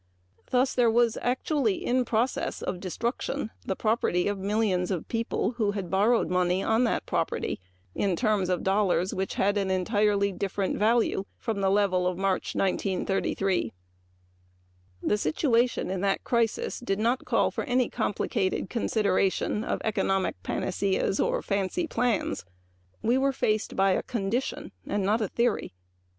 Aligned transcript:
Thus 0.49 0.73
there 0.73 0.89
was 0.89 1.15
actually 1.21 1.85
in 1.85 2.05
process 2.05 2.63
of 2.63 2.79
destruction 2.79 3.51
the 3.67 3.75
property 3.75 4.27
of 4.27 4.39
millions 4.39 4.89
of 4.89 5.07
people 5.07 5.51
who 5.57 5.73
had 5.73 5.91
borrowed 5.91 6.27
money 6.27 6.63
on 6.63 6.85
that 6.85 7.05
property 7.05 7.59
in 7.93 8.15
terms 8.15 8.49
of 8.49 8.63
dollars 8.63 9.13
which 9.13 9.35
had 9.35 9.57
had 9.57 9.57
an 9.59 9.69
entirely 9.69 10.31
different 10.31 10.75
value 10.75 11.25
from 11.37 11.61
the 11.61 11.69
level 11.69 12.07
of 12.07 12.17
March, 12.17 12.55
1933. 12.55 13.71
That 15.03 15.17
situation 15.19 15.91
in 15.91 16.01
that 16.01 16.23
crisis 16.23 16.79
did 16.79 16.97
not 16.97 17.23
call 17.25 17.51
for 17.51 17.63
any 17.65 17.87
complicated 17.87 18.71
consideration 18.71 19.63
of 19.63 19.79
economic 19.83 20.41
panaceas 20.41 21.19
or 21.19 21.43
fancy 21.43 21.85
plans. 21.85 22.43
We 23.03 23.19
were 23.19 23.31
faced 23.33 23.75
by 23.75 23.91
a 23.91 24.01
condition 24.01 24.71
and 24.87 25.03
not 25.03 25.21
a 25.21 25.27
theory. 25.27 25.75